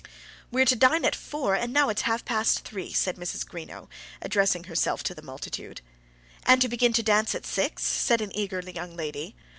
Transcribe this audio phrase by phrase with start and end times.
[0.51, 3.45] "We're to dine at four, and now it's half past three," said Mrs.
[3.45, 3.87] Greenow,
[4.19, 5.81] addressing herself to the multitude.
[6.43, 9.35] "And to begin to dance at six," said an eager young lady.